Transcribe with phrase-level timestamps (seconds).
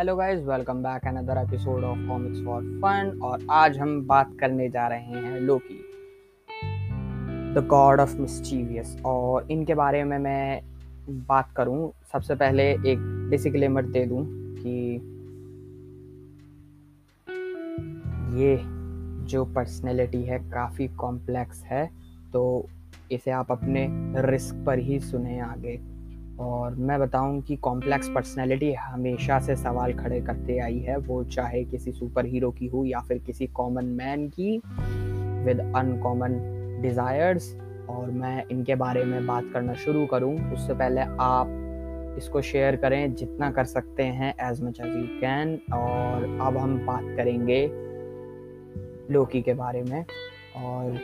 [0.00, 4.68] Hello guys welcome back another episode of comics for fun और आज हम बात करने
[4.68, 5.74] जा रहे हैं Loki
[7.54, 10.60] the god of mischievous और इनके बारे में मैं
[11.28, 14.24] बात करूँ। सबसे पहले एक डिसिक्लेमर दे दूँ
[14.56, 14.94] कि
[18.40, 18.56] ये
[19.26, 21.86] जो पर्सनैलिटी है काफ़ी कॉम्प्लेक्स है
[22.32, 22.68] तो
[23.12, 23.86] इसे आप अपने
[24.30, 25.99] रिस्क पर ही सुने आगे।
[26.40, 31.64] और मैं बताऊँ कि कॉम्प्लेक्स पर्सनैलिटी हमेशा से सवाल खड़े करते आई है, वो चाहे
[31.64, 34.56] किसी सुपर हीरो की हो या फिर किसी कॉमन मैन की
[35.44, 36.38] विद अनकॉमन
[36.82, 37.54] डिज़ायर्स
[37.90, 41.56] और मैं इनके बारे में बात करना शुरू करूँ, उससे पहले आप
[42.18, 46.78] इसको शेयर करें जितना कर सकते हैं as much as you can और अब हम
[46.86, 47.66] बात करेंगे
[49.14, 50.04] लोकी के बारे में।
[50.56, 50.98] और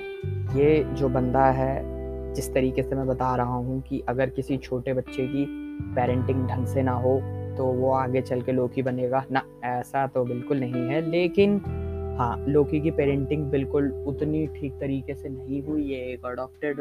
[0.58, 1.95] ये जो बंदा है
[2.36, 5.46] जिस तरीके से मैं बता रहा हूँ कि अगर किसी छोटे बच्चे की
[5.94, 7.20] पेरेंटिंग ढंग से ना हो
[7.56, 11.60] तो वो आगे चल के लोकी बनेगा। ना, ऐसा तो बिल्कुल नहीं है, लेकिन
[12.18, 16.80] हाँ लोकी की पेरेंटिंग बिल्कुल उतनी ठीक तरीके से नहीं हुई। ये एक अडॉप्टेड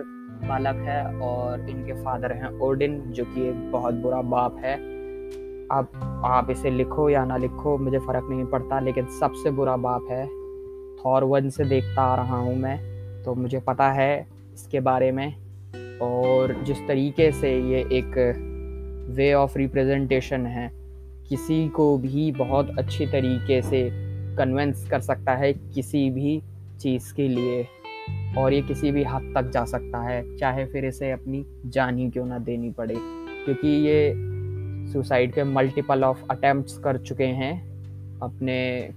[0.49, 4.75] बालक है और इनके फादर हैं ओडिन जो कि एक बहुत बुरा बाप है।
[5.71, 10.07] अब आप इसे लिखो या ना लिखो, मुझे फ़र्क नहीं पड़ता, लेकिन सबसे बुरा बाप
[10.11, 10.25] है
[11.05, 12.77] थॉर वन से देखता आ रहा हूँ मैं।
[13.23, 15.27] तो मुझे पता है इसके बारे में
[16.01, 18.17] और जिस तरीके से ये एक
[19.09, 20.69] वे ऑफ़ रिप्रेजेंटेशन है,
[21.29, 23.89] किसी को भी बहुत अच्छी तरीके से
[24.37, 26.41] कन्वेंस कर सकता है किसी भी
[26.79, 27.65] चीज़ के लिए
[28.37, 32.09] और ये किसी भी हद तक जा सकता है, चाहे फिर इसे अपनी जान ही
[32.09, 32.95] क्यों ना देनी पड़े।
[33.45, 34.13] क्योंकि ये
[34.93, 37.53] सुसाइड के मल्टीपल ऑफ़ अटैम्प्ट्स कर चुके हैं
[38.19, 38.89] अपने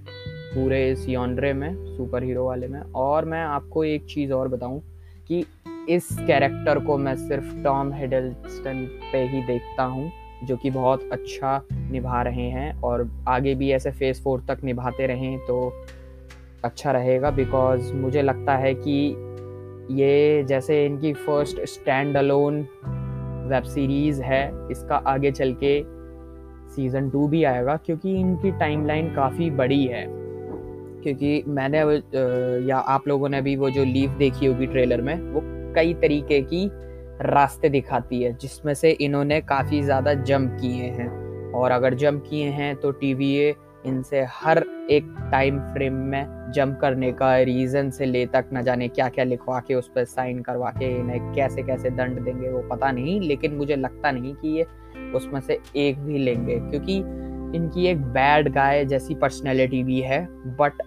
[0.54, 4.80] पूरे इस यॉन्ड्रे में सुपर हीरो वाले में। और मैं आपको एक चीज़ और बताऊँ
[5.28, 5.44] कि
[5.88, 10.10] इस कैरेक्टर को मैं सिर्फ़ टॉम हिडल्स्टन पे ही देखता हूँ,
[10.44, 15.06] जो कि बहुत अच्छा निभा रहे हैं और आगे भी ऐसे फेस फोर तक निभाते
[15.06, 15.72] रहें तो
[16.64, 18.98] अच्छा रहेगा बिकॉज़ मुझे लगता है कि
[19.94, 22.60] ये जैसे इनकी first stand alone
[23.50, 25.82] web series है, इसका आगे चल के
[26.74, 30.06] सीज़न टू भी आएगा क्योंकि इनकी टाइमलाइन काफ़ी बड़ी है।
[31.02, 31.78] क्योंकि मैंने
[32.68, 35.40] या आप लोगों ने भी वो जो लीव देखी होगी ट्रेलर में, वो
[35.74, 36.68] कई तरीके की
[37.22, 41.10] रास्ते दिखाती है, जिसमें से इन्होंने काफ़ी ज़्यादा जंप किए हैं।
[41.52, 43.54] और अगर जंप किए हैं तो टी
[43.86, 44.58] इनसे हर
[44.90, 49.24] एक टाइम फ्रेम में जंप करने का रीज़न से ले तक न जाने क्या क्या
[49.24, 53.20] लिखवा के उस पर साइन करवा के इन्हें कैसे कैसे दंड देंगे, वो पता नहीं।
[53.20, 54.66] लेकिन मुझे लगता नहीं कि ये
[55.14, 56.96] उसमें से एक भी लेंगे, क्योंकि
[57.56, 60.24] इनकी एक बैड गाय जैसी पर्सनैलिटी भी है
[60.56, 60.82] बट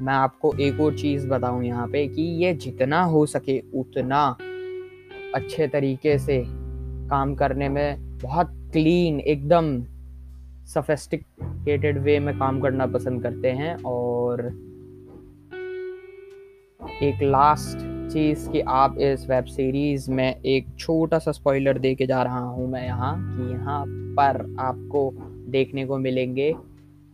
[0.00, 4.26] मैं आपको एक और चीज़ बताऊँ यहाँ पे कि ये जितना हो सके उतना
[5.34, 6.42] अच्छे तरीके से
[7.08, 9.76] काम करने में बहुत क्लीन एकदम
[10.66, 14.46] सफेस्टिकेटेड वे में काम करना पसंद करते हैं और
[17.02, 17.78] एक लास्ट
[18.12, 22.38] चीज़ कि आप इस वेब सीरीज़ में एक छोटा सा स्पॉइलर दे के जा रहा
[22.38, 23.84] हूँ मैं यहाँ कि यहाँ
[24.16, 25.10] पर आपको
[25.50, 26.54] देखने को मिलेंगे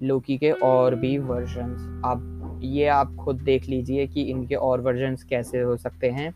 [0.02, 2.22] लोकी के और भी वर्जन्स आप
[2.64, 6.30] ये आप खुद देख लीजिए कि इनके और वर्जन कैसे हो सकते हैं।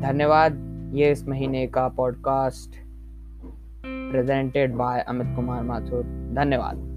[0.00, 0.52] धन्यवाद,
[0.94, 2.70] ये इस महीने का podcast
[3.86, 6.02] presented by Amit Kumar Mathur.
[6.34, 6.91] धन्यवाद।